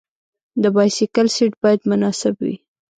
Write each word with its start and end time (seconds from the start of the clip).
د 0.61 0.63
بایسکل 0.75 1.27
سیټ 1.35 1.53
باید 1.61 1.81
مناسب 1.91 2.35
وي. 2.45 2.55